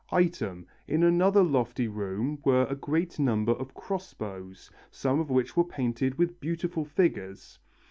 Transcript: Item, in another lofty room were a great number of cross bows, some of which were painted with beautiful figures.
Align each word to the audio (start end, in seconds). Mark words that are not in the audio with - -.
Item, 0.11 0.65
in 0.87 1.03
another 1.03 1.43
lofty 1.43 1.87
room 1.87 2.39
were 2.43 2.65
a 2.67 2.73
great 2.75 3.19
number 3.19 3.51
of 3.51 3.75
cross 3.75 4.15
bows, 4.15 4.71
some 4.89 5.19
of 5.19 5.29
which 5.29 5.55
were 5.55 5.63
painted 5.63 6.17
with 6.17 6.39
beautiful 6.39 6.83
figures. 6.83 7.59